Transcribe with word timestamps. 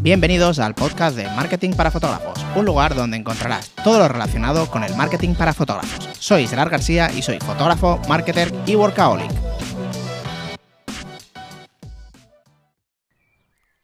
Bienvenidos 0.00 0.60
al 0.60 0.76
podcast 0.76 1.16
de 1.16 1.24
Marketing 1.24 1.72
para 1.72 1.90
Fotógrafos, 1.90 2.38
un 2.54 2.64
lugar 2.64 2.94
donde 2.94 3.16
encontrarás 3.16 3.70
todo 3.82 3.98
lo 3.98 4.06
relacionado 4.06 4.70
con 4.70 4.84
el 4.84 4.94
marketing 4.94 5.34
para 5.34 5.52
fotógrafos. 5.52 6.08
Soy 6.20 6.46
Gerard 6.46 6.70
García 6.70 7.10
y 7.12 7.20
soy 7.20 7.40
fotógrafo, 7.40 8.00
marketer 8.08 8.52
y 8.64 8.76
workaholic. 8.76 9.28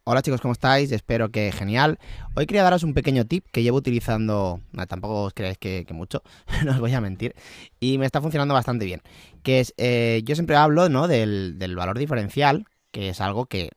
Hola 0.04 0.22
chicos, 0.22 0.40
¿cómo 0.40 0.52
estáis? 0.52 0.92
Espero 0.92 1.30
que 1.30 1.50
genial. 1.50 1.98
Hoy 2.36 2.46
quería 2.46 2.62
daros 2.62 2.84
un 2.84 2.94
pequeño 2.94 3.24
tip 3.24 3.46
que 3.50 3.64
llevo 3.64 3.78
utilizando, 3.78 4.60
tampoco 4.86 5.24
os 5.24 5.34
creáis 5.34 5.58
que, 5.58 5.84
mucho, 5.90 6.22
no 6.64 6.72
os 6.72 6.78
voy 6.78 6.94
a 6.94 7.00
mentir, 7.00 7.34
y 7.80 7.98
me 7.98 8.06
está 8.06 8.20
funcionando 8.20 8.54
bastante 8.54 8.84
bien. 8.84 9.02
Que 9.42 9.58
es, 9.58 9.74
eh, 9.78 10.22
yo 10.24 10.36
siempre 10.36 10.54
hablo 10.54 10.88
¿no? 10.88 11.08
del, 11.08 11.56
valor 11.74 11.98
diferencial, 11.98 12.66
que 12.92 13.08
es 13.08 13.20
algo 13.20 13.46
que 13.46 13.70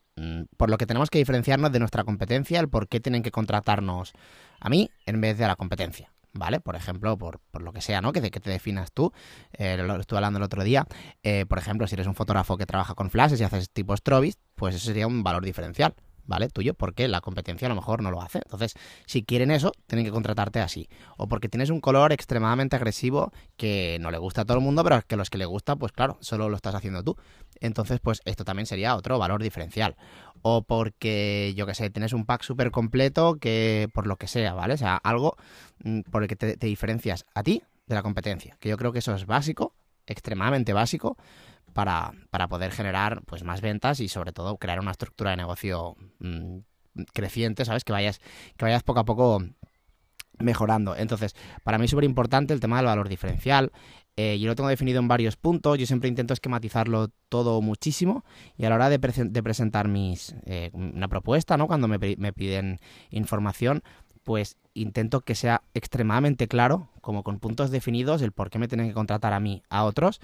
por 0.57 0.69
lo 0.69 0.77
que 0.77 0.85
tenemos 0.85 1.09
que 1.09 1.19
diferenciarnos 1.19 1.71
de 1.71 1.79
nuestra 1.79 2.03
competencia, 2.03 2.59
el 2.59 2.69
por 2.69 2.87
qué 2.87 2.99
tienen 2.99 3.23
que 3.23 3.31
contratarnos 3.31 4.13
a 4.59 4.69
mí 4.69 4.89
en 5.05 5.21
vez 5.21 5.37
de 5.37 5.45
a 5.45 5.47
la 5.47 5.55
competencia. 5.55 6.11
¿Vale? 6.33 6.59
Por 6.59 6.75
ejemplo, 6.75 7.17
por, 7.17 7.39
lo 7.59 7.73
que 7.73 7.81
sea, 7.81 7.99
¿no? 7.99 8.11
Que, 8.11 8.29
que 8.29 8.39
te 8.39 8.51
definas 8.51 8.91
tú. 8.91 9.11
Eh, 9.53 9.75
lo 9.77 9.99
estuve 9.99 10.17
hablando 10.17 10.37
el 10.37 10.43
otro 10.43 10.63
día. 10.63 10.85
Eh, 11.23 11.47
por 11.47 11.57
ejemplo, 11.57 11.87
si 11.87 11.95
eres 11.95 12.05
un 12.05 12.13
fotógrafo 12.13 12.57
que 12.57 12.67
trabaja 12.67 12.93
con 12.93 13.09
flashes 13.09 13.41
y 13.41 13.43
haces 13.43 13.71
tipo 13.71 13.97
strobis, 13.97 14.37
pues 14.53 14.75
eso 14.75 14.85
sería 14.85 15.07
un 15.07 15.23
valor 15.23 15.43
diferencial. 15.43 15.95
¿Vale? 16.27 16.49
Tuyo, 16.49 16.73
porque 16.73 17.07
la 17.07 17.21
competencia 17.21 17.65
a 17.65 17.69
lo 17.69 17.75
mejor 17.75 18.03
no 18.03 18.11
lo 18.11 18.21
hace. 18.21 18.39
Entonces, 18.39 18.75
si 19.05 19.23
quieren 19.23 19.49
eso, 19.49 19.71
tienen 19.87 20.05
que 20.05 20.11
contratarte 20.11 20.59
así. 20.59 20.89
O 21.17 21.27
porque 21.27 21.49
tienes 21.49 21.69
un 21.69 21.81
color 21.81 22.11
extremadamente 22.11 22.75
agresivo 22.75 23.31
que 23.55 23.97
no 24.01 24.11
le 24.11 24.17
gusta 24.17 24.41
a 24.41 24.45
todo 24.45 24.57
el 24.57 24.63
mundo, 24.63 24.83
pero 24.83 25.01
que 25.01 25.15
a 25.15 25.17
los 25.17 25.29
que 25.29 25.37
le 25.37 25.45
gusta, 25.45 25.75
pues 25.75 25.91
claro, 25.91 26.17
solo 26.21 26.49
lo 26.49 26.55
estás 26.55 26.75
haciendo 26.75 27.03
tú. 27.03 27.17
Entonces, 27.59 27.99
pues 27.99 28.21
esto 28.25 28.45
también 28.45 28.67
sería 28.67 28.95
otro 28.95 29.17
valor 29.17 29.41
diferencial. 29.41 29.95
O 30.41 30.63
porque, 30.63 31.53
yo 31.55 31.65
que 31.65 31.73
sé, 31.73 31.89
tienes 31.89 32.13
un 32.13 32.25
pack 32.25 32.43
súper 32.43 32.71
completo 32.71 33.37
que, 33.39 33.89
por 33.93 34.05
lo 34.05 34.17
que 34.17 34.27
sea, 34.27 34.53
¿vale? 34.53 34.75
O 34.75 34.77
sea, 34.77 34.97
algo 34.97 35.35
mm, 35.83 36.01
por 36.11 36.21
el 36.23 36.29
que 36.29 36.35
te, 36.35 36.57
te 36.57 36.67
diferencias 36.67 37.25
a 37.33 37.43
ti 37.43 37.63
de 37.87 37.95
la 37.95 38.03
competencia. 38.03 38.57
Que 38.59 38.69
yo 38.69 38.77
creo 38.77 38.91
que 38.91 38.99
eso 38.99 39.15
es 39.15 39.25
básico, 39.25 39.73
extremadamente 40.05 40.73
básico 40.73 41.17
para, 41.73 42.13
para, 42.29 42.47
poder 42.47 42.71
generar 42.71 43.21
pues 43.25 43.43
más 43.43 43.61
ventas 43.61 43.99
y 43.99 44.07
sobre 44.07 44.31
todo 44.31 44.57
crear 44.57 44.79
una 44.79 44.91
estructura 44.91 45.31
de 45.31 45.37
negocio 45.37 45.95
mm, 46.19 46.57
creciente, 47.13 47.65
¿sabes? 47.65 47.83
Que 47.83 47.93
vayas, 47.93 48.19
que 48.57 48.65
vayas 48.65 48.83
poco 48.83 48.99
a 48.99 49.05
poco 49.05 49.41
mejorando. 50.39 50.95
Entonces, 50.95 51.35
para 51.63 51.77
mí 51.77 51.85
es 51.85 51.91
súper 51.91 52.05
importante 52.05 52.53
el 52.53 52.59
tema 52.59 52.77
del 52.77 52.85
valor 52.85 53.09
diferencial. 53.09 53.71
Eh, 54.15 54.39
yo 54.39 54.47
lo 54.47 54.55
tengo 54.55 54.69
definido 54.69 54.99
en 54.99 55.07
varios 55.07 55.35
puntos. 55.35 55.77
Yo 55.77 55.85
siempre 55.85 56.09
intento 56.09 56.33
esquematizarlo 56.33 57.09
todo 57.29 57.61
muchísimo. 57.61 58.23
Y 58.57 58.65
a 58.65 58.69
la 58.69 58.75
hora 58.75 58.89
de, 58.89 58.99
presentar 58.99 59.87
mis, 59.87 60.35
eh, 60.45 60.71
una 60.73 61.07
propuesta, 61.07 61.57
¿no? 61.57 61.67
Cuando 61.67 61.87
me, 61.87 61.97
me, 61.99 62.33
piden 62.33 62.79
información, 63.11 63.83
pues 64.23 64.57
intento 64.73 65.21
que 65.21 65.35
sea 65.35 65.63
extremadamente 65.73 66.47
claro, 66.47 66.89
como 67.01 67.23
con 67.23 67.39
puntos 67.39 67.71
definidos, 67.71 68.21
el 68.21 68.31
por 68.31 68.49
qué 68.49 68.59
me 68.59 68.67
tienen 68.67 68.87
que 68.87 68.93
contratar 68.93 69.33
a 69.33 69.39
mí, 69.39 69.63
a 69.69 69.83
otros, 69.85 70.19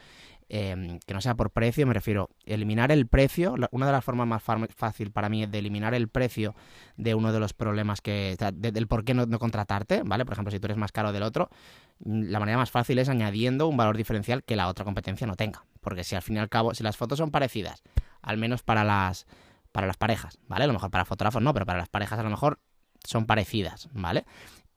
Em, 0.49 0.99
que 0.99 1.13
no 1.13 1.21
sea 1.21 1.35
por 1.35 1.51
precio, 1.51 1.87
me 1.87 1.93
refiero, 1.93 2.29
eliminar 2.45 2.91
el 2.91 3.07
precio, 3.07 3.55
una 3.71 3.85
de 3.85 3.91
las 3.91 4.03
formas 4.03 4.27
más 4.27 4.43
fácil 4.43 5.11
para 5.11 5.29
mí 5.29 5.45
de 5.45 5.59
eliminar 5.59 5.93
el 5.93 6.09
precio 6.09 6.55
de 6.97 7.15
uno 7.15 7.31
de 7.31 7.39
los 7.39 7.53
problemas 7.53 8.01
que, 8.01 8.37
del 8.53 8.87
por 8.87 9.05
qué 9.05 9.13
no, 9.13 9.27
contratarte, 9.39 10.03
¿vale? 10.03 10.25
Por 10.25 10.33
ejemplo, 10.33 10.51
si 10.51 10.59
tú 10.59 10.67
eres 10.67 10.77
más 10.77 10.91
caro 10.91 11.11
del 11.11 11.23
otro, 11.23 11.49
mm, 11.99 12.23
la 12.25 12.39
manera 12.39 12.57
más 12.57 12.71
fácil 12.71 12.99
es 12.99 13.09
añadiendo 13.09 13.67
un 13.67 13.77
valor 13.77 13.97
diferencial 13.97 14.43
que 14.43 14.55
la 14.55 14.67
otra 14.67 14.85
competencia 14.85 15.25
no 15.27 15.35
tenga, 15.35 15.65
porque 15.81 16.03
si 16.03 16.15
al 16.15 16.21
fin 16.21 16.35
y 16.35 16.39
al 16.39 16.49
cabo, 16.49 16.73
si 16.73 16.83
las 16.83 16.97
fotos 16.97 17.17
son 17.17 17.31
parecidas, 17.31 17.81
al 18.21 18.37
menos 18.37 18.63
para 18.63 18.83
las, 18.83 19.25
para 19.71 19.87
las 19.87 19.97
parejas, 19.97 20.39
¿vale? 20.47 20.65
A 20.65 20.67
lo 20.67 20.73
mejor 20.73 20.91
para 20.91 21.05
fotógrafos 21.05 21.41
no, 21.41 21.53
pero 21.53 21.65
para 21.65 21.79
las 21.79 21.89
parejas 21.89 22.19
a 22.19 22.23
lo 22.23 22.29
mejor 22.29 22.59
son 23.03 23.25
parecidas, 23.25 23.89
¿vale? 23.93 24.25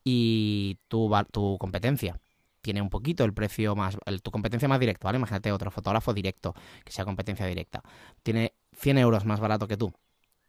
Y 0.04 0.78
tu, 0.88 1.10
tu 1.32 1.58
competencia 1.58 2.20
tiene 2.66 2.82
un 2.82 2.90
poquito 2.90 3.22
el 3.22 3.32
precio 3.32 3.76
más, 3.76 3.96
tu 4.24 4.32
competencia 4.32 4.66
más 4.66 4.80
directa, 4.80 5.06
¿vale? 5.06 5.18
Imagínate 5.18 5.52
otro 5.52 5.70
fotógrafo 5.70 6.12
directo, 6.12 6.52
que 6.84 6.90
sea 6.90 7.04
competencia 7.04 7.46
directa. 7.46 7.80
Tiene 8.24 8.54
100 8.72 8.98
euros 8.98 9.24
más 9.24 9.38
barato 9.38 9.68
que 9.68 9.76
tú 9.76 9.92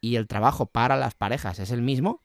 y 0.02 0.16
el 0.16 0.25
trabajo 0.25 0.66
para 0.66 0.96
las 0.96 1.14
parejas 1.14 1.59
es 1.59 1.69
el 1.69 1.84
mismo, 1.84 2.24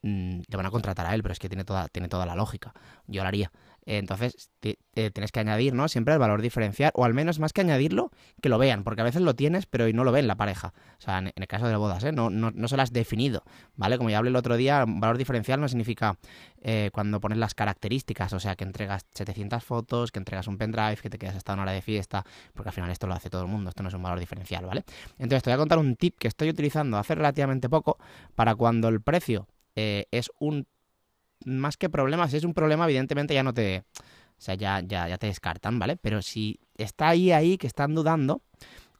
mm, 0.00 0.40
te 0.48 0.56
van 0.56 0.64
a 0.64 0.70
contratar 0.70 1.06
a 1.06 1.14
él, 1.14 1.22
pero 1.22 1.32
es 1.32 1.38
que 1.38 1.50
tiene 1.50 1.64
toda, 1.64 1.88
tiene 1.88 2.08
toda 2.08 2.24
la 2.24 2.34
lógica. 2.34 2.72
Yo 3.06 3.22
lo 3.22 3.28
haría. 3.28 3.52
Entonces, 3.86 4.50
tienes 4.60 5.32
que 5.32 5.40
añadir, 5.40 5.72
¿no? 5.72 5.88
Siempre 5.88 6.12
el 6.12 6.18
valor 6.18 6.42
diferencial, 6.42 6.90
o 6.94 7.04
al 7.04 7.14
menos 7.14 7.38
más 7.38 7.52
que 7.52 7.60
añadirlo, 7.60 8.10
que 8.42 8.48
lo 8.48 8.58
vean, 8.58 8.82
porque 8.82 9.00
a 9.00 9.04
veces 9.04 9.22
lo 9.22 9.34
tienes, 9.34 9.66
pero 9.66 9.86
no 9.92 10.02
lo 10.02 10.10
ven 10.12 10.26
la 10.26 10.34
pareja. 10.34 10.74
O 10.98 11.00
sea, 11.00 11.18
en, 11.18 11.32
el 11.34 11.46
caso 11.46 11.68
de 11.68 11.76
bodas, 11.76 12.02
¿eh? 12.04 12.12
No, 12.12 12.28
no, 12.28 12.50
no, 12.50 12.68
se 12.68 12.76
las 12.76 12.86
has 12.88 12.92
definido, 12.92 13.44
¿vale? 13.76 13.96
Como 13.96 14.10
ya 14.10 14.18
hablé 14.18 14.30
el 14.30 14.36
otro 14.36 14.56
día, 14.56 14.84
valor 14.86 15.18
diferencial 15.18 15.60
no 15.60 15.68
significa 15.68 16.18
eh, 16.60 16.90
cuando 16.92 17.20
pones 17.20 17.38
las 17.38 17.54
características, 17.54 18.32
o 18.32 18.40
sea, 18.40 18.56
que 18.56 18.64
entregas 18.64 19.06
700 19.14 19.62
fotos, 19.62 20.10
que 20.10 20.18
entregas 20.18 20.46
un 20.48 20.58
pendrive, 20.58 20.96
que 20.96 21.10
te 21.10 21.18
quedas 21.18 21.36
hasta 21.36 21.52
una 21.52 21.62
hora 21.62 21.72
de 21.72 21.82
fiesta, 21.82 22.24
porque 22.54 22.70
al 22.70 22.74
final 22.74 22.90
esto 22.90 23.06
lo 23.06 23.14
hace 23.14 23.30
todo 23.30 23.42
el 23.42 23.48
mundo, 23.48 23.70
esto 23.70 23.82
no 23.82 23.88
es 23.88 23.94
un 23.94 24.02
valor 24.02 24.18
diferencial, 24.18 24.66
¿vale? 24.66 24.84
Entonces, 25.18 25.42
te 25.42 25.50
voy 25.50 25.54
a 25.54 25.58
contar 25.58 25.78
un 25.78 25.96
tip 25.96 26.16
que 26.18 26.28
estoy 26.28 26.50
utilizando 26.50 26.98
hace 26.98 27.14
relativamente 27.14 27.68
poco 27.68 27.98
para 28.34 28.54
cuando 28.54 28.88
el 28.88 29.00
precio 29.00 29.46
eh, 29.76 30.06
es 30.10 30.30
un 30.38 30.66
más 31.44 31.76
que 31.76 31.88
problemas, 31.88 32.32
es 32.34 32.44
un 32.44 32.54
problema, 32.54 32.84
evidentemente 32.84 33.34
ya 33.34 33.42
no 33.42 33.52
te. 33.54 33.84
O 34.38 34.40
sea, 34.40 34.54
ya, 34.54 34.80
ya, 34.80 35.08
ya 35.08 35.16
te 35.16 35.28
descartan, 35.28 35.78
¿vale? 35.78 35.96
Pero 35.96 36.20
si 36.20 36.60
está 36.76 37.08
ahí, 37.08 37.32
ahí, 37.32 37.56
que 37.56 37.66
están 37.66 37.94
dudando, 37.94 38.42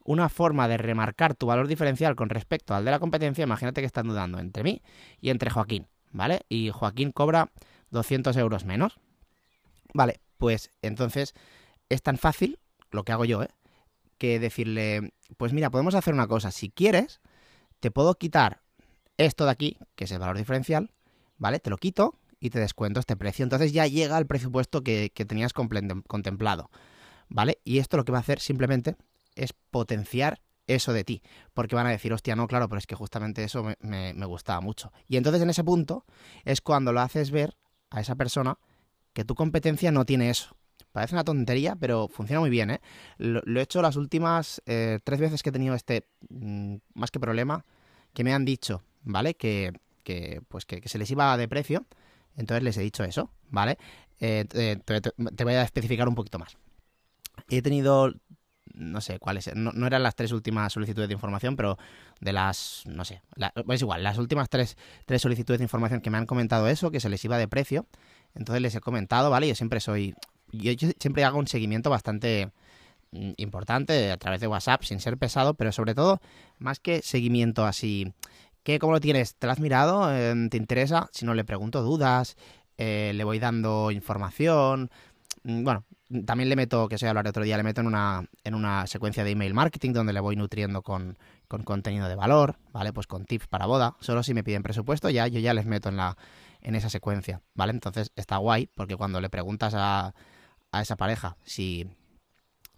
una 0.07 0.29
forma 0.29 0.69
de 0.69 0.79
remarcar 0.79 1.35
tu 1.35 1.47
valor 1.47 1.69
diferencial 1.69 2.15
con 2.17 2.31
respecto 2.31 2.75
al 2.75 2.85
de 2.85 2.91
la 2.91 2.99
competencia, 2.99 3.45
imagínate 3.45 3.83
que 3.83 3.87
están 3.87 4.09
dudando 4.09 4.39
entre 4.39 4.63
mí 4.63 4.81
y 5.21 5.31
entre 5.31 5.51
Joaquín, 5.51 5.87
¿vale? 6.13 6.43
Y 6.49 6.71
Joaquín 6.71 7.13
cobra 7.13 7.51
200 7.91 8.37
euros 8.37 8.65
menos. 8.65 8.99
Vale, 9.93 10.21
pues 10.39 10.71
entonces 10.81 11.35
es 11.89 12.03
tan 12.03 12.19
fácil, 12.19 12.59
lo 12.91 13.05
que 13.05 13.13
hago 13.13 13.25
yo, 13.25 13.43
¿eh? 13.43 13.49
Que 14.17 14.39
decirle, 14.39 15.13
pues 15.37 15.53
mira, 15.53 15.71
podemos 15.71 15.95
hacer 15.95 16.15
una 16.15 16.29
cosa, 16.29 16.51
si 16.51 16.71
quieres, 16.71 17.21
te 17.81 17.91
puedo 17.91 18.15
quitar 18.15 18.63
esto 19.19 19.45
de 19.45 19.51
aquí, 19.51 19.79
que 19.95 20.05
es 20.05 20.13
el 20.13 20.19
valor 20.19 20.39
diferencial, 20.39 20.91
¿vale? 21.37 21.59
Te 21.59 21.71
lo 21.71 21.77
quito 21.77 22.15
y 22.41 22.51
te 22.51 22.59
descuento 22.59 23.01
este 23.01 23.17
precio. 23.17 23.43
Entonces 23.43 23.73
ya 23.73 23.87
llega 23.87 24.17
al 24.17 24.27
presupuesto 24.27 24.83
que, 24.83 25.11
tenías 25.27 25.53
contemplado, 25.53 26.71
¿vale? 27.29 27.59
Y 27.65 27.79
esto 27.79 27.97
lo 27.97 28.05
que 28.05 28.13
va 28.13 28.19
a 28.19 28.21
hacer 28.21 28.41
simplemente 28.41 28.97
es 29.35 29.53
potenciar 29.53 30.41
eso 30.67 30.93
de 30.93 31.05
ti, 31.05 31.23
porque 31.55 31.77
van 31.77 31.87
a 31.87 31.91
decir, 31.91 32.13
hostia, 32.13 32.35
no, 32.35 32.49
claro, 32.49 32.69
pero 32.69 32.79
es 32.79 32.87
que 32.87 32.97
justamente 32.97 33.45
eso 33.45 33.63
me, 33.63 34.15
me, 34.15 34.27
gustaba 34.27 34.61
mucho. 34.61 34.93
Y 35.07 35.17
entonces 35.17 35.41
en 35.43 35.51
ese 35.51 35.63
punto 35.63 36.05
es 36.45 36.61
cuando 36.61 36.93
lo 36.93 37.01
haces 37.01 37.31
ver 37.31 37.57
a 37.91 38.01
esa 38.01 38.17
persona 38.17 38.59
que 39.13 39.25
tu 39.25 39.35
competencia 39.35 39.93
no 39.93 40.05
tiene 40.05 40.29
eso. 40.29 40.57
Parece 40.91 41.15
una 41.15 41.25
tontería, 41.25 41.77
pero 41.77 42.09
funciona 42.09 42.41
muy 42.41 42.51
bien, 42.51 42.71
¿eh? 42.71 42.81
Lo, 43.19 43.43
he 43.45 43.63
hecho 43.63 43.83
las 43.83 43.97
últimas 43.97 44.63
eh, 44.67 44.99
tres 45.05 45.21
veces 45.21 45.43
que 45.43 45.51
he 45.51 45.53
tenido 45.53 45.75
este, 45.75 46.09
mm, 46.31 46.77
más 46.95 47.11
que 47.11 47.21
problema, 47.21 47.65
que 48.13 48.25
me 48.25 48.33
han 48.33 48.45
dicho, 48.45 48.83
¿vale? 49.03 49.35
Que, 49.35 49.73
que 50.03 50.41
pues 50.49 50.65
que, 50.65 50.81
se 50.89 50.99
les 50.99 51.11
iba 51.11 51.37
de 51.37 51.49
precio 51.49 51.85
entonces 52.37 52.63
les 52.63 52.77
he 52.77 52.83
dicho 52.83 53.05
eso, 53.05 53.31
¿vale? 53.49 53.79
Eh, 54.21 54.45
te, 54.49 55.45
voy 55.45 55.55
a 55.55 55.63
especificar 55.63 56.09
un 56.09 56.15
poquito 56.15 56.39
más. 56.39 56.57
He 57.49 57.63
tenido, 57.63 58.13
no 58.75 59.01
sé 59.01 59.19
cuáles, 59.19 59.51
no, 59.55 59.87
eran 59.87 60.03
las 60.03 60.15
tres 60.15 60.33
últimas 60.33 60.73
solicitudes 60.73 61.09
de 61.09 61.15
información, 61.15 61.57
pero 61.57 61.79
de 62.21 62.33
las, 62.33 62.83
no 62.87 63.05
sé, 63.05 63.23
es 63.69 63.83
igual, 63.83 64.03
las 64.03 64.19
últimas 64.19 64.49
tres, 64.49 64.77
tres 65.05 65.23
solicitudes 65.23 65.59
de 65.59 65.65
información 65.65 66.01
que 66.01 66.11
me 66.11 66.19
han 66.19 66.27
comentado 66.27 66.67
eso, 66.69 66.91
que 66.91 67.01
se 67.01 67.09
les 67.09 67.25
iba 67.25 67.39
de 67.39 67.49
precio, 67.49 67.87
entonces 68.35 68.63
les 68.63 68.75
he 68.75 68.81
comentado, 68.81 69.31
¿vale? 69.31 69.49
Yo 69.49 69.55
siempre 69.55 69.81
soy, 69.81 70.15
yo, 70.51 70.73
yo 70.73 70.89
siempre 70.99 71.25
hago 71.25 71.39
un 71.39 71.47
seguimiento 71.47 71.91
bastante 71.91 72.51
mm, 73.13 73.33
importante 73.37 74.11
a 74.11 74.17
través 74.17 74.41
de 74.41 74.47
WhatsApp, 74.47 74.83
sin 74.83 75.01
ser 75.01 75.19
pesado, 75.19 75.55
pero 75.55 75.73
sobre 75.73 75.95
todo, 75.95 76.21
más 76.59 76.81
que 76.81 77.03
seguimiento 77.03 77.67
así 77.67 78.13
¿Qué, 78.67 78.81
¿Cómo 78.81 78.95
lo 78.95 78.99
tienes? 79.01 79.37
¿Te 79.37 79.47
lo 79.47 79.53
has 79.53 79.61
mirado? 79.61 80.13
Em, 80.13 80.51
¿Te 80.51 80.57
interesa? 80.57 81.09
Si 81.13 81.25
no, 81.25 81.35
le 81.35 81.45
pregunto 81.45 81.83
dudas, 81.83 82.37
eh, 82.77 83.13
le 83.15 83.23
voy 83.23 83.39
dando 83.39 83.93
información. 83.93 84.91
Mm, 85.45 85.63
bueno, 85.63 85.85
también 86.25 86.49
le 86.49 86.57
meto, 86.57 86.89
que 86.89 86.99
se 86.99 87.07
hablar 87.07 87.29
otro 87.29 87.45
día, 87.45 87.57
le 87.57 87.63
meto 87.63 87.81
en 87.81 87.87
una, 87.87 88.29
en 88.43 88.57
una 88.57 88.89
secuencia 88.89 89.23
de 89.23 89.31
email 89.31 89.55
marketing 89.55 89.93
donde 89.93 90.13
le 90.13 90.19
voy 90.19 90.35
nutriendo 90.35 90.83
con, 90.83 91.17
con 91.47 91.63
contenido 91.63 92.09
de 92.09 92.17
valor, 92.17 92.57
¿vale? 92.73 92.93
Pues 92.93 93.07
con 93.07 93.25
tips 93.25 93.47
para 93.47 93.67
boda. 93.67 93.95
Solo 94.01 94.25
si 94.25 94.35
me 94.35 94.43
piden 94.43 94.65
presupuesto, 94.65 95.11
ya 95.11 95.29
yo 95.29 95.39
ya 95.39 95.55
les 95.55 95.65
meto 95.67 95.89
en 95.89 95.99
la 95.99 96.17
en 96.61 96.75
esa 96.75 96.91
secuencia, 96.91 97.43
¿vale? 97.55 97.71
Entonces 97.71 98.11
está 98.17 98.39
guay 98.39 98.69
porque 98.75 98.97
cuando 98.97 99.21
le 99.21 99.31
preguntas 99.31 99.75
a, 99.77 100.13
a 100.73 100.83
esa 100.83 100.97
pareja 100.97 101.37
si, 101.45 101.87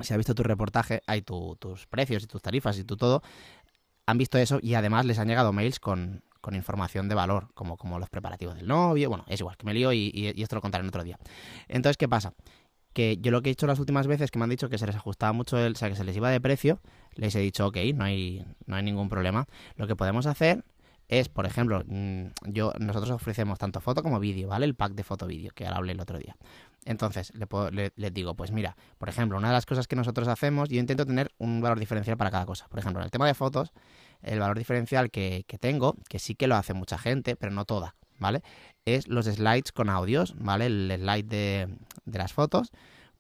si 0.01 0.13
ha 0.13 0.19
visto 0.19 0.35
tu 0.35 0.43
reportaje, 0.43 1.01
hay 1.07 1.23
tus 1.23 1.87
precios 1.87 2.25
y 2.25 2.27
tus 2.27 2.43
tarifas 2.43 2.77
y 2.79 2.85
tu 2.85 2.99
todo, 2.99 3.23
han 4.09 4.17
visto 4.17 4.39
eso 4.39 4.59
y 4.63 4.73
además 4.73 5.05
les 5.05 5.19
han 5.19 5.29
llegado 5.29 5.53
mails 5.53 5.81
con, 5.81 6.23
información 6.51 7.11
de 7.11 7.15
valor, 7.15 7.49
como, 7.53 7.77
como 7.77 7.99
los 7.99 8.09
preparativos 8.09 8.55
del 8.55 8.67
novio. 8.67 9.11
Bueno, 9.11 9.27
es 9.29 9.39
igual, 9.39 9.59
que 9.59 9.67
me 9.67 9.75
lío 9.75 9.93
y, 9.93 10.33
esto 10.35 10.55
lo 10.55 10.63
contaré 10.63 10.81
en 10.81 10.89
otro 10.89 11.05
día. 11.05 11.19
Entonces, 11.69 11.99
¿qué 11.99 12.09
pasa? 12.09 12.33
Que 12.95 13.19
yo 13.21 13.31
lo 13.31 13.43
que 13.43 13.51
he 13.51 13.53
hecho 13.53 13.67
las 13.67 13.79
últimas 13.79 14.07
veces 14.07 14.31
que 14.31 14.39
me 14.39 14.45
han 14.45 14.49
dicho 14.49 14.71
que 14.71 14.79
se 14.79 14.87
les 14.87 14.97
ajustaba 14.97 15.35
mucho, 15.35 15.59
el, 15.59 15.75
o 15.75 15.77
sea, 15.77 15.91
que 15.91 15.95
se 15.95 16.05
les 16.05 16.17
iba 16.17 16.31
de 16.31 16.41
precio, 16.41 16.81
les 17.17 17.35
he 17.35 17.41
dicho, 17.41 17.67
ok, 17.67 17.77
no 17.95 18.05
hay, 18.05 18.47
no 18.65 18.77
hay 18.77 18.83
ningún 18.83 19.11
problema. 19.11 19.47
Lo 19.77 19.87
que 19.87 19.95
podemos 19.95 20.25
hacer 20.25 20.65
es, 21.09 21.29
por 21.29 21.47
ejemplo, 21.47 21.83
mm, 21.87 22.27
yo 22.45 22.73
nosotros 22.79 23.11
ofrecemos 23.11 23.59
tanto 23.59 23.81
foto 23.81 24.03
como 24.03 24.21
vídeo, 24.21 24.49
¿vale? 24.49 24.67
El 24.67 24.75
pack 24.75 24.93
de 24.93 25.03
foto-vídeo, 25.03 25.53
que 25.55 25.65
ahora 25.65 25.79
hablé 25.79 25.93
el 25.93 26.01
otro 26.01 26.19
día. 26.19 26.37
Entonces, 26.85 27.33
le, 27.35 27.93
le, 27.97 28.11
digo, 28.11 28.35
pues 28.35 28.53
mira, 28.53 28.77
por 28.99 29.09
ejemplo, 29.09 29.37
una 29.39 29.49
de 29.49 29.55
las 29.55 29.67
cosas 29.67 29.89
que 29.89 29.97
nosotros 29.97 30.29
hacemos, 30.29 30.69
yo 30.69 30.79
intento 30.79 31.07
tener 31.07 31.33
un 31.39 31.61
valor 31.61 31.79
diferencial 31.79 32.17
para 32.17 32.31
cada 32.31 32.47
cosa. 32.47 32.67
Por 32.69 32.79
ejemplo, 32.79 33.01
en 33.01 33.07
el 33.07 33.11
tema 33.11 33.27
de 33.27 33.35
fotos, 33.35 33.73
el 34.23 34.39
valor 34.39 34.59
diferencial 34.59 35.11
que, 35.11 35.45
que 35.47 35.59
tengo, 35.59 35.97
que 36.09 36.19
sí 36.19 36.35
que 36.35 36.47
lo 36.47 36.57
hace 36.57 36.75
mucha 36.75 36.99
gente, 36.99 37.37
pero 37.37 37.53
no 37.53 37.65
toda, 37.65 37.95
¿vale? 38.19 38.43
Es 38.85 39.09
los 39.09 39.27
slides 39.27 39.73
con 39.73 39.89
audios, 39.91 40.35
¿vale? 40.39 40.67
El 40.67 40.93
slide 40.95 41.27
de, 41.27 41.69
de 42.05 42.19
las 42.19 42.33
fotos, 42.33 42.71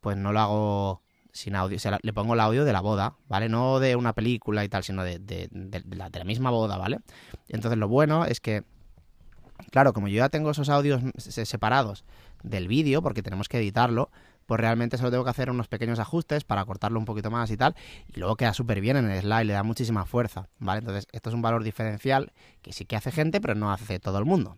pues 0.01 0.17
no 0.17 0.33
lo 0.33 0.41
hago 0.41 1.03
sin 1.39 1.55
audio, 1.55 1.79
le 2.03 2.13
pongo 2.13 2.35
el 2.35 2.41
audio 2.41 2.65
de 2.65 2.73
la 2.73 2.81
boda, 2.81 3.15
¿vale? 3.29 3.49
No 3.49 3.79
de 3.79 3.95
una 3.95 4.13
película 4.13 4.65
y 4.65 4.69
tal, 4.69 4.83
sino 4.83 5.05
de, 5.05 5.49
la, 5.91 6.11
de 6.11 6.19
la 6.19 6.25
misma 6.25 6.51
boda, 6.51 6.77
¿vale? 6.77 6.99
Entonces 7.49 7.79
lo 7.79 7.87
bueno 7.87 8.25
es 8.25 8.41
que, 8.41 8.65
claro, 9.71 9.93
como 9.93 10.09
yo 10.09 10.17
ya 10.17 10.29
tengo 10.29 10.51
esos 10.51 10.69
audios 10.69 11.01
separados 11.17 12.05
del 12.43 12.67
vídeo, 12.67 13.03
porque 13.03 13.23
tenemos 13.23 13.49
que 13.49 13.59
editarlo, 13.59 14.11
pues 14.47 14.61
realmente 14.61 14.99
solo 14.99 15.11
tengo 15.11 15.25
que 15.25 15.31
hacer 15.31 15.51
unos 15.51 15.69
pequeños 15.69 16.01
ajustes 16.01 16.43
para 16.43 16.65
cortarlo 16.65 16.99
un 16.99 17.05
poquito 17.05 17.31
más 17.31 17.51
y 17.51 17.57
tal, 17.57 17.77
y 18.09 18.19
luego 18.19 18.35
queda 18.37 18.53
súper 18.53 18.81
bien 18.81 18.97
en 18.97 19.09
el 19.09 19.21
slide, 19.21 19.45
le 19.45 19.53
da 19.53 19.63
muchísima 19.63 20.07
fuerza, 20.07 20.49
¿vale? 20.59 20.81
Entonces 20.81 21.07
esto 21.13 21.31
es 21.31 21.35
un 21.35 21.43
valor 21.43 21.63
diferencial 21.63 22.33
que 22.63 22.73
sí 22.73 22.85
que 22.85 22.97
hace 22.97 23.13
gente, 23.13 23.41
pero 23.41 23.55
no 23.55 23.71
hace 23.71 24.01
todo 24.01 24.19
el 24.19 24.25
mundo. 24.25 24.57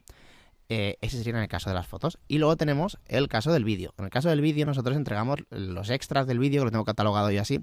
Eh, 0.72 0.98
ese 1.00 1.18
sería 1.18 1.32
en 1.32 1.42
el 1.42 1.48
caso 1.48 1.68
de 1.68 1.74
las 1.74 1.88
fotos. 1.88 2.18
Y 2.28 2.38
luego 2.38 2.56
tenemos 2.56 2.98
el 3.06 3.26
caso 3.26 3.52
del 3.52 3.64
vídeo. 3.64 3.92
En 3.98 4.04
el 4.04 4.10
caso 4.10 4.28
del 4.28 4.40
vídeo 4.40 4.64
nosotros 4.64 4.96
entregamos 4.96 5.40
los 5.50 5.90
extras 5.90 6.28
del 6.28 6.38
vídeo, 6.38 6.60
que 6.60 6.66
lo 6.66 6.70
tengo 6.70 6.84
catalogado 6.84 7.30
yo 7.32 7.42
así, 7.42 7.60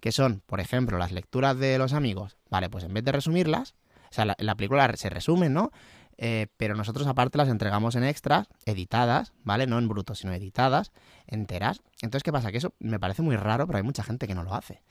que 0.00 0.10
son, 0.10 0.42
por 0.46 0.60
ejemplo, 0.60 0.96
las 0.96 1.12
lecturas 1.12 1.58
de 1.58 1.76
los 1.76 1.92
amigos. 1.92 2.38
Vale, 2.48 2.70
pues 2.70 2.84
en 2.84 2.94
vez 2.94 3.04
de 3.04 3.12
resumirlas, 3.12 3.74
o 4.10 4.14
sea, 4.14 4.24
la, 4.24 4.36
la 4.38 4.54
película 4.54 4.90
se 4.96 5.10
resume, 5.10 5.50
¿no? 5.50 5.70
Eh, 6.18 6.46
pero 6.56 6.74
nosotros 6.74 7.06
aparte 7.06 7.36
las 7.36 7.48
entregamos 7.48 7.94
en 7.94 8.04
extras, 8.04 8.48
editadas, 8.64 9.34
¿vale? 9.44 9.66
No 9.66 9.78
en 9.78 9.86
bruto, 9.86 10.14
sino 10.14 10.32
editadas, 10.32 10.92
enteras. 11.26 11.82
Entonces, 12.00 12.22
¿qué 12.22 12.32
pasa? 12.32 12.50
Que 12.50 12.58
eso 12.58 12.72
me 12.78 12.98
parece 12.98 13.20
muy 13.20 13.36
raro, 13.36 13.66
pero 13.66 13.76
hay 13.76 13.82
mucha 13.82 14.02
gente 14.02 14.26
que 14.26 14.34
no 14.34 14.42
lo 14.42 14.54
hace. 14.54 14.82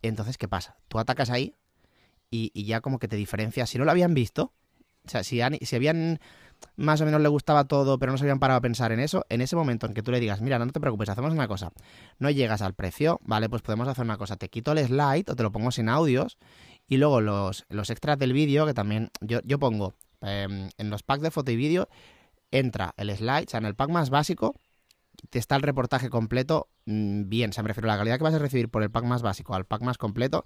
Entonces, 0.00 0.38
¿qué 0.38 0.48
pasa? 0.48 0.78
Tú 0.88 0.98
atacas 0.98 1.28
ahí 1.28 1.54
y, 2.30 2.64
ya 2.64 2.80
como 2.80 2.98
que 2.98 3.08
te 3.08 3.16
diferencias. 3.16 3.68
Si 3.68 3.76
no 3.76 3.84
lo 3.84 3.90
habían 3.90 4.14
visto, 4.14 4.54
o 5.04 5.10
sea, 5.10 5.22
si, 5.22 5.40
si 5.60 5.76
habían 5.76 6.20
más 6.76 7.00
o 7.00 7.04
menos 7.04 7.20
le 7.20 7.28
gustaba 7.28 7.64
todo, 7.64 7.98
pero 7.98 8.12
no 8.12 8.18
se 8.18 8.24
habían 8.24 8.38
parado 8.38 8.58
a 8.58 8.60
pensar 8.60 8.92
en 8.92 9.00
eso, 9.00 9.24
en 9.28 9.40
ese 9.40 9.56
momento 9.56 9.86
en 9.86 9.94
que 9.94 10.02
tú 10.02 10.10
le 10.10 10.20
digas, 10.20 10.40
mira, 10.40 10.58
no 10.58 10.66
te 10.68 10.80
preocupes, 10.80 11.08
hacemos 11.08 11.32
una 11.32 11.48
cosa, 11.48 11.72
no 12.18 12.30
llegas 12.30 12.62
al 12.62 12.74
precio, 12.74 13.20
vale, 13.24 13.48
pues 13.48 13.62
podemos 13.62 13.88
hacer 13.88 14.04
una 14.04 14.16
cosa, 14.16 14.36
te 14.36 14.48
quito 14.48 14.72
el 14.72 14.86
slide 14.86 15.30
o 15.30 15.36
te 15.36 15.42
lo 15.42 15.52
pongo 15.52 15.70
sin 15.70 15.88
audios 15.88 16.38
y 16.88 16.96
luego 16.96 17.20
los, 17.20 17.64
los 17.68 17.90
extras 17.90 18.18
del 18.18 18.32
vídeo, 18.32 18.66
que 18.66 18.74
también 18.74 19.10
yo, 19.20 19.40
yo 19.44 19.58
pongo 19.58 19.94
em, 20.20 20.70
en 20.78 20.90
los 20.90 21.02
packs 21.02 21.22
de 21.22 21.30
foto 21.30 21.50
y 21.50 21.56
vídeo, 21.56 21.88
entra 22.50 22.94
el 22.96 23.14
slide, 23.16 23.46
o 23.46 23.50
sea, 23.50 23.58
en 23.58 23.66
el 23.66 23.74
pack 23.74 23.90
más 23.90 24.10
básico 24.10 24.54
te 25.30 25.38
está 25.38 25.56
el 25.56 25.62
reportaje 25.62 26.10
completo 26.10 26.68
mm, 26.86 27.28
bien, 27.28 27.50
o 27.50 27.52
sea, 27.52 27.62
me 27.62 27.68
refiero 27.68 27.88
a 27.88 27.92
la 27.94 27.98
calidad 27.98 28.18
que 28.18 28.24
vas 28.24 28.34
a 28.34 28.38
recibir 28.38 28.68
por 28.68 28.82
el 28.82 28.90
pack 28.90 29.04
más 29.04 29.22
básico 29.22 29.54
al 29.54 29.64
pack 29.64 29.82
más 29.82 29.98
completo, 29.98 30.44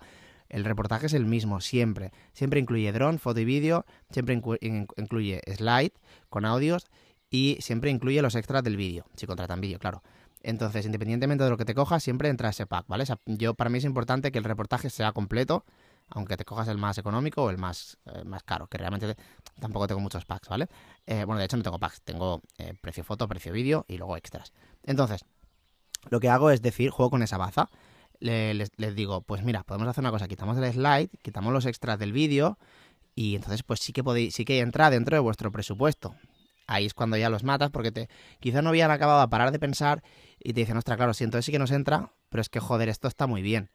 el 0.48 0.64
reportaje 0.64 1.06
es 1.06 1.14
el 1.14 1.26
mismo, 1.26 1.60
siempre. 1.60 2.12
Siempre 2.32 2.60
incluye 2.60 2.90
dron, 2.92 3.18
foto 3.18 3.40
y 3.40 3.44
vídeo, 3.44 3.84
siempre 4.10 4.34
incluye 4.34 5.40
slide 5.56 5.92
con 6.28 6.44
audios 6.44 6.86
y 7.30 7.58
siempre 7.60 7.90
incluye 7.90 8.22
los 8.22 8.34
extras 8.34 8.62
del 8.62 8.76
vídeo, 8.76 9.06
si 9.16 9.26
contratan 9.26 9.60
vídeo, 9.60 9.78
claro. 9.78 10.02
Entonces, 10.42 10.86
independientemente 10.86 11.42
de 11.42 11.50
lo 11.50 11.56
que 11.56 11.64
te 11.64 11.74
cojas, 11.74 12.02
siempre 12.02 12.28
entra 12.28 12.50
ese 12.50 12.66
pack, 12.66 12.86
¿vale? 12.86 13.04
yo, 13.26 13.54
para 13.54 13.68
mí 13.68 13.78
es 13.78 13.84
importante 13.84 14.30
que 14.30 14.38
el 14.38 14.44
reportaje 14.44 14.90
sea 14.90 15.12
completo, 15.12 15.64
aunque 16.08 16.36
te 16.36 16.44
cojas 16.44 16.68
el 16.68 16.78
más 16.78 16.98
económico 16.98 17.42
o 17.42 17.50
el 17.50 17.58
más, 17.58 17.98
eh, 18.06 18.22
más 18.24 18.44
caro, 18.44 18.68
que 18.68 18.78
realmente 18.78 19.16
tampoco 19.58 19.88
tengo 19.88 20.00
muchos 20.00 20.24
packs, 20.24 20.48
¿vale? 20.48 20.68
Eh, 21.06 21.24
bueno, 21.24 21.40
de 21.40 21.46
hecho 21.46 21.56
no 21.56 21.64
tengo 21.64 21.80
packs, 21.80 22.00
tengo 22.02 22.42
eh, 22.58 22.74
precio 22.80 23.02
foto, 23.02 23.26
precio 23.26 23.52
vídeo 23.52 23.84
y 23.88 23.96
luego 23.96 24.16
extras. 24.16 24.52
Entonces, 24.84 25.24
lo 26.10 26.20
que 26.20 26.28
hago 26.28 26.50
es 26.50 26.62
decir, 26.62 26.90
juego 26.90 27.10
con 27.10 27.22
esa 27.24 27.38
baza 27.38 27.68
les, 28.20 28.70
digo, 28.94 29.22
pues 29.22 29.42
mira, 29.42 29.62
podemos 29.62 29.88
hacer 29.88 30.02
una 30.02 30.10
cosa, 30.10 30.28
quitamos 30.28 30.56
el 30.58 30.72
slide, 30.72 31.10
quitamos 31.22 31.52
los 31.52 31.66
extras 31.66 31.98
del 31.98 32.12
vídeo 32.12 32.58
y 33.14 33.36
entonces 33.36 33.62
pues 33.62 33.80
sí 33.80 33.92
que 33.92 34.04
podéis, 34.04 34.34
sí 34.34 34.44
que 34.44 34.60
entra 34.60 34.90
dentro 34.90 35.16
de 35.16 35.20
vuestro 35.20 35.50
presupuesto. 35.50 36.14
Ahí 36.66 36.84
es 36.84 36.94
cuando 36.94 37.16
ya 37.16 37.30
los 37.30 37.44
matas 37.44 37.70
porque 37.70 37.92
te 37.92 38.08
quizá 38.40 38.60
no 38.62 38.70
habían 38.70 38.90
acabado 38.90 39.20
a 39.20 39.28
parar 39.28 39.52
de 39.52 39.58
pensar 39.58 40.02
y 40.38 40.52
te 40.52 40.60
dicen, 40.60 40.76
ostras, 40.76 40.96
claro, 40.96 41.14
sí, 41.14 41.24
entonces 41.24 41.46
sí 41.46 41.52
que 41.52 41.58
nos 41.58 41.70
entra, 41.70 42.12
pero 42.28 42.40
es 42.40 42.48
que 42.48 42.60
joder, 42.60 42.88
esto 42.88 43.08
está 43.08 43.26
muy 43.26 43.42
bien. 43.42 43.70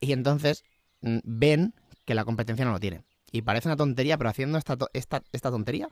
Y 0.00 0.12
entonces 0.12 0.64
mm, 1.02 1.18
ven 1.24 1.74
que 2.04 2.14
la 2.14 2.24
competencia 2.24 2.64
no 2.64 2.72
lo 2.72 2.80
tiene. 2.80 3.02
Y 3.32 3.42
parece 3.42 3.68
una 3.68 3.76
tontería, 3.76 4.18
pero 4.18 4.30
haciendo 4.30 4.58
esta, 4.58 4.76
esta, 4.92 5.22
esta 5.32 5.50
tontería 5.50 5.88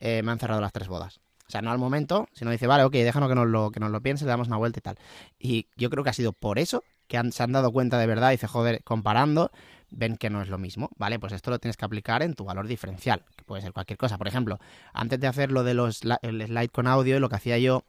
eh, 0.00 0.22
me 0.22 0.32
han 0.32 0.38
cerrado 0.38 0.60
las 0.60 0.72
tres 0.72 0.88
bodas. 0.88 1.20
O 1.48 1.50
sea, 1.50 1.62
no 1.62 1.70
al 1.70 1.78
momento, 1.78 2.28
sino 2.32 2.50
dice, 2.50 2.66
vale, 2.66 2.84
ok, 2.84 2.92
déjanos 2.92 3.28
que 3.28 3.34
nos 3.34 3.46
lo, 3.46 3.70
que 3.70 3.80
nos 3.80 3.90
lo 3.90 4.00
piense, 4.00 4.24
le 4.24 4.30
damos 4.30 4.48
una 4.48 4.56
vuelta 4.56 4.80
y 4.80 4.82
tal. 4.82 4.98
Y 5.38 5.68
yo 5.76 5.90
creo 5.90 6.02
que 6.02 6.10
ha 6.10 6.14
sido 6.14 6.32
por 6.32 6.58
eso 6.58 6.82
que 7.06 7.20
se 7.30 7.42
han 7.42 7.52
dado 7.52 7.72
cuenta 7.72 7.98
de 7.98 8.06
verdad 8.06 8.30
y 8.30 8.32
dice, 8.32 8.46
joder, 8.46 8.82
comparando, 8.84 9.50
ven 9.90 10.16
que 10.16 10.30
no 10.30 10.42
es 10.42 10.48
lo 10.48 10.58
mismo, 10.58 10.90
¿vale? 10.96 11.18
Pues 11.18 11.32
esto 11.32 11.50
lo 11.50 11.58
tienes 11.58 11.76
que 11.76 11.84
aplicar 11.84 12.22
en 12.22 12.34
tu 12.34 12.44
valor 12.44 12.66
diferencial, 12.66 13.22
que 13.36 13.44
puede 13.44 13.62
ser 13.62 13.72
cualquier 13.72 13.98
cosa. 13.98 14.18
Por 14.18 14.28
ejemplo, 14.28 14.58
antes 14.92 15.20
de 15.20 15.26
hacer 15.26 15.52
lo 15.52 15.64
de 15.64 15.74
los 15.74 16.02
el 16.22 16.46
slide 16.46 16.70
con 16.70 16.86
audio, 16.86 17.20
lo 17.20 17.28
que 17.28 17.36
hacía 17.36 17.58
yo, 17.58 17.84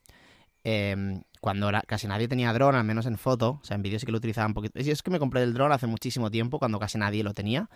em, 0.63 1.21
cuando 1.41 1.69
casi 1.87 2.07
nadie 2.07 2.27
tenía 2.27 2.53
dron, 2.53 2.75
al 2.75 2.83
menos 2.83 3.05
en 3.05 3.17
foto, 3.17 3.59
o 3.61 3.65
sea, 3.65 3.75
en 3.75 3.81
vídeo 3.81 3.99
sí 3.99 4.05
que 4.05 4.11
lo 4.11 4.17
utilizaba 4.17 4.47
un 4.47 4.53
poquito. 4.53 4.79
Es 4.79 5.03
que 5.03 5.11
me 5.11 5.19
compré 5.19 5.43
el 5.43 5.53
dron 5.53 5.71
hace 5.71 5.87
muchísimo 5.87 6.29
tiempo, 6.31 6.59
cuando 6.59 6.79
casi 6.79 6.97
nadie 6.97 7.23
lo 7.23 7.33
tenía, 7.33 7.69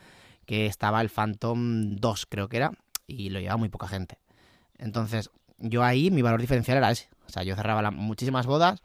que 0.45 0.65
estaba 0.65 1.01
el 1.01 1.09
Phantom 1.09 1.95
2, 1.95 2.25
creo 2.27 2.49
que 2.49 2.57
era, 2.57 2.71
y 3.07 3.29
lo 3.29 3.39
llevaba 3.39 3.57
muy 3.57 3.69
poca 3.69 3.87
gente. 3.87 4.17
Entonces, 4.77 5.29
yo 5.57 5.83
ahí 5.83 6.11
mi 6.11 6.21
valor 6.21 6.41
diferencial 6.41 6.77
era 6.77 6.91
ese. 6.91 7.09
O 7.27 7.29
sea, 7.29 7.43
yo 7.43 7.55
cerraba 7.55 7.91
muchísimas 7.91 8.45
bodas 8.45 8.81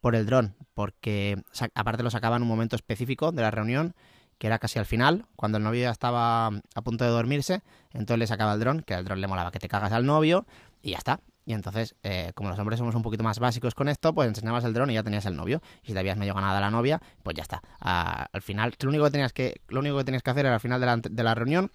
por 0.00 0.14
el 0.14 0.26
dron, 0.26 0.54
porque 0.74 1.42
aparte 1.74 2.02
lo 2.02 2.10
sacaba 2.10 2.36
en 2.36 2.42
un 2.42 2.48
momento 2.48 2.76
específico 2.76 3.32
de 3.32 3.42
la 3.42 3.50
reunión, 3.50 3.94
que 4.38 4.46
era 4.46 4.58
casi 4.58 4.78
al 4.78 4.86
final, 4.86 5.26
cuando 5.36 5.58
el 5.58 5.64
novio 5.64 5.82
ya 5.82 5.90
estaba 5.90 6.46
a 6.46 6.82
punto 6.82 7.04
de 7.04 7.10
dormirse, 7.10 7.62
entonces 7.92 8.18
le 8.18 8.26
sacaba 8.26 8.54
el 8.54 8.60
dron, 8.60 8.82
que 8.82 8.94
el 8.94 9.04
dron 9.04 9.20
le 9.20 9.26
molaba 9.26 9.50
que 9.50 9.58
te 9.58 9.68
cagas 9.68 9.92
al 9.92 10.06
novio, 10.06 10.46
y 10.82 10.92
ya 10.92 10.98
está. 10.98 11.20
Y 11.44 11.54
entonces, 11.54 11.96
eh, 12.02 12.32
como 12.34 12.50
los 12.50 12.58
hombres 12.58 12.78
somos 12.78 12.94
un 12.94 13.02
poquito 13.02 13.24
más 13.24 13.38
básicos 13.38 13.74
con 13.74 13.88
esto, 13.88 14.14
pues 14.14 14.28
enseñabas 14.28 14.64
el 14.64 14.74
dron 14.74 14.90
y 14.90 14.94
ya 14.94 15.02
tenías 15.02 15.24
el 15.24 15.34
novio. 15.34 15.62
Y 15.82 15.88
si 15.88 15.92
te 15.94 15.98
habías 15.98 16.18
medio 16.18 16.34
ganado 16.34 16.58
a 16.58 16.60
la 16.60 16.70
novia, 16.70 17.00
pues 17.22 17.36
ya 17.36 17.42
está. 17.42 17.62
al 17.80 18.42
final, 18.42 18.74
lo 18.80 18.90
único 18.90 19.04
que 19.04 19.10
tenías 19.10 19.32
que, 19.32 19.62
lo 19.68 19.80
único 19.80 19.96
que 19.96 20.04
tenías 20.04 20.22
que 20.22 20.30
hacer 20.30 20.44
era 20.44 20.54
al 20.54 20.60
final 20.60 20.78
de 20.78 20.86
la, 20.86 20.96
de 20.98 21.22
la 21.22 21.34
reunión, 21.34 21.72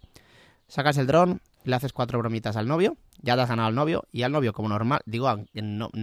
sacas 0.67 0.97
el 0.97 1.07
dron, 1.07 1.41
le 1.63 1.75
haces 1.75 1.94
cuatro 1.94 2.20
bromitas 2.20 2.55
al 2.58 2.67
novio, 2.67 2.98
ya 3.22 3.36
te 3.36 3.41
has 3.41 3.50
ganado 3.50 3.67
al 3.70 3.75
novio, 3.75 4.08
y 4.12 4.24
al 4.24 4.32
novio 4.32 4.53
como 4.53 4.70
normal, 4.70 5.01
digo 5.05 5.27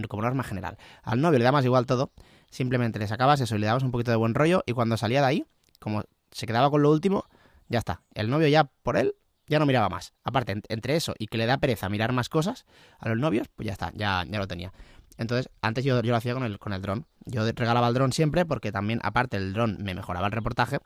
como 0.07 0.23
norma 0.23 0.43
general, 0.43 0.77
al 1.03 1.21
novio 1.21 1.39
le 1.39 1.45
da 1.45 1.51
más 1.51 1.65
igual 1.65 1.85
todo, 1.85 2.11
simplemente 2.49 2.99
le 2.99 3.07
sacabas 3.07 3.41
eso 3.41 3.55
y 3.55 3.59
le 3.59 3.67
dabas 3.67 3.83
un 3.83 3.91
poquito 3.91 4.11
de 4.11 4.17
buen 4.17 4.33
rollo, 4.33 4.63
y 4.65 4.73
cuando 4.73 4.97
salía 4.97 5.21
de 5.21 5.27
ahí, 5.27 5.45
como 5.79 6.03
se 6.31 6.45
quedaba 6.47 6.69
con 6.69 6.81
lo 6.81 6.91
último, 6.91 7.25
ya 7.67 7.79
está. 7.79 8.01
El 8.13 8.29
novio 8.29 8.47
ya 8.47 8.65
por 8.83 8.97
él 8.97 9.15
ya 9.47 9.59
no 9.59 9.65
miraba 9.65 9.89
más. 9.89 10.13
Aparte, 10.23 10.61
entre 10.69 10.95
eso 10.95 11.13
y 11.17 11.27
que 11.27 11.37
le 11.37 11.45
da 11.45 11.57
pereza 11.57 11.89
mirar 11.89 12.13
más 12.13 12.29
cosas 12.29 12.65
a 12.99 13.09
los 13.09 13.17
novios, 13.17 13.47
pues 13.55 13.65
ya 13.65 13.73
está, 13.73 13.91
ya, 13.95 14.23
ya 14.27 14.39
lo 14.39 14.47
tenía. 14.47 14.71
Entonces, 15.17 15.49
antes 15.61 15.83
yo, 15.83 16.01
yo 16.01 16.11
lo 16.11 16.15
hacía 16.15 16.33
con 16.33 16.43
el, 16.43 16.57
con 16.57 16.73
el 16.73 16.81
dron. 16.81 17.05
Yo 17.25 17.43
regalaba 17.51 17.87
el 17.89 17.93
dron 17.93 18.13
siempre 18.13 18.45
porque 18.45 18.71
también, 18.71 18.99
aparte, 19.03 19.37
el 19.37 19.53
dron 19.53 19.77
me 19.81 19.93
mejoraba 19.93 20.27
el 20.27 20.31
reportaje 20.31 20.79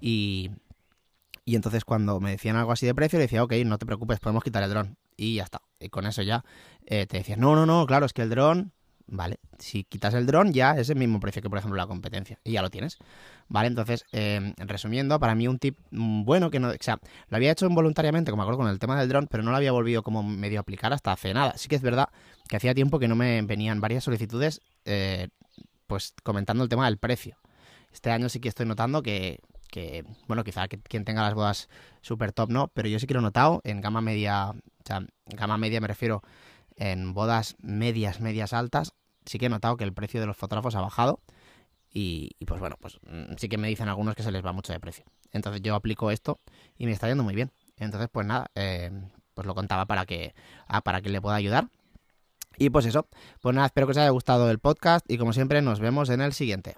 y, 0.00 0.50
y 1.44 1.56
entonces 1.56 1.84
cuando 1.84 2.20
me 2.20 2.30
decían 2.30 2.56
algo 2.56 2.72
así 2.72 2.86
de 2.86 2.94
precio, 2.94 3.18
le 3.18 3.24
decía, 3.24 3.42
ok, 3.44 3.52
no 3.66 3.78
te 3.78 3.86
preocupes, 3.86 4.18
podemos 4.20 4.42
quitar 4.42 4.62
el 4.62 4.70
dron. 4.70 4.96
Y 5.16 5.36
ya 5.36 5.44
está. 5.44 5.60
Y 5.78 5.90
con 5.90 6.06
eso 6.06 6.22
ya 6.22 6.44
eh, 6.86 7.06
te 7.06 7.18
decían, 7.18 7.40
no, 7.40 7.54
no, 7.54 7.66
no, 7.66 7.86
claro, 7.86 8.06
es 8.06 8.14
que 8.14 8.22
el 8.22 8.30
dron, 8.30 8.72
vale, 9.06 9.38
si 9.58 9.84
quitas 9.84 10.14
el 10.14 10.24
dron 10.24 10.54
ya 10.54 10.72
es 10.78 10.88
el 10.88 10.96
mismo 10.96 11.20
precio 11.20 11.42
que, 11.42 11.50
por 11.50 11.58
ejemplo, 11.58 11.76
la 11.76 11.86
competencia. 11.86 12.40
Y 12.44 12.52
ya 12.52 12.62
lo 12.62 12.70
tienes. 12.70 12.96
Vale, 13.48 13.68
entonces, 13.68 14.06
eh, 14.12 14.54
resumiendo, 14.56 15.20
para 15.20 15.34
mí 15.34 15.46
un 15.46 15.58
tip 15.58 15.78
mm, 15.90 16.24
bueno 16.24 16.50
que 16.50 16.60
no, 16.60 16.70
o 16.70 16.76
sea, 16.80 16.98
lo 17.28 17.36
había 17.36 17.52
hecho 17.52 17.66
involuntariamente, 17.66 18.30
como 18.30 18.42
acuerdo 18.42 18.60
con 18.60 18.70
el 18.70 18.78
tema 18.78 18.98
del 18.98 19.10
dron, 19.10 19.26
pero 19.26 19.42
no 19.42 19.50
lo 19.50 19.58
había 19.58 19.72
volvido 19.72 20.02
como 20.02 20.22
medio 20.22 20.58
a 20.58 20.62
aplicar 20.62 20.94
hasta 20.94 21.12
hace 21.12 21.34
nada. 21.34 21.58
Sí 21.58 21.68
que 21.68 21.76
es 21.76 21.82
verdad 21.82 22.08
que 22.48 22.56
hacía 22.56 22.74
tiempo 22.74 22.98
que 22.98 23.08
no 23.08 23.16
me 23.16 23.42
venían 23.42 23.82
varias 23.82 24.04
solicitudes, 24.04 24.62
eh, 24.86 25.28
pues 25.86 26.14
comentando 26.22 26.62
el 26.62 26.70
tema 26.70 26.86
del 26.86 26.96
precio. 26.96 27.36
Este 27.92 28.10
año 28.10 28.30
sí 28.30 28.40
que 28.40 28.48
estoy 28.48 28.66
notando 28.66 29.02
que, 29.02 29.40
que, 29.74 30.04
bueno, 30.28 30.44
quizá 30.44 30.68
quien 30.68 31.04
tenga 31.04 31.22
las 31.22 31.34
bodas 31.34 31.68
super 32.00 32.30
top 32.30 32.48
no, 32.48 32.68
pero 32.68 32.86
yo 32.86 33.00
sí 33.00 33.08
que 33.08 33.14
lo 33.14 33.18
he 33.18 33.24
notado 33.24 33.60
en 33.64 33.80
gama 33.80 34.00
media, 34.00 34.50
o 34.50 34.84
sea, 34.84 35.04
gama 35.26 35.58
media 35.58 35.80
me 35.80 35.88
refiero 35.88 36.22
en 36.76 37.12
bodas 37.12 37.56
medias, 37.58 38.20
medias 38.20 38.52
altas, 38.52 38.92
sí 39.26 39.36
que 39.36 39.46
he 39.46 39.48
notado 39.48 39.76
que 39.76 39.82
el 39.82 39.92
precio 39.92 40.20
de 40.20 40.26
los 40.28 40.36
fotógrafos 40.36 40.76
ha 40.76 40.80
bajado 40.80 41.18
y, 41.92 42.36
pues 42.46 42.60
bueno, 42.60 42.76
pues 42.80 43.00
mm, 43.02 43.34
sí 43.36 43.48
que 43.48 43.58
me 43.58 43.66
dicen 43.66 43.88
algunos 43.88 44.14
que 44.14 44.22
se 44.22 44.30
les 44.30 44.46
va 44.46 44.52
mucho 44.52 44.72
de 44.72 44.78
precio. 44.78 45.04
Entonces 45.32 45.60
yo 45.60 45.74
aplico 45.74 46.12
esto 46.12 46.38
y 46.78 46.86
me 46.86 46.92
está 46.92 47.08
yendo 47.08 47.24
muy 47.24 47.34
bien. 47.34 47.50
Entonces 47.76 48.08
pues 48.12 48.28
nada, 48.28 48.46
eh, 48.54 48.92
pues 49.34 49.44
lo 49.44 49.56
contaba 49.56 49.86
para 49.86 50.06
que, 50.06 50.36
ah, 50.68 50.82
para 50.82 51.02
que 51.02 51.08
le 51.08 51.20
pueda 51.20 51.34
ayudar. 51.34 51.68
Y 52.58 52.70
pues 52.70 52.86
eso, 52.86 53.08
pues 53.40 53.56
nada, 53.56 53.66
espero 53.66 53.88
que 53.88 53.90
os 53.90 53.96
haya 53.96 54.10
gustado 54.10 54.52
el 54.52 54.60
podcast 54.60 55.04
y 55.10 55.18
como 55.18 55.32
siempre 55.32 55.62
nos 55.62 55.80
vemos 55.80 56.10
en 56.10 56.20
el 56.20 56.32
siguiente. 56.32 56.76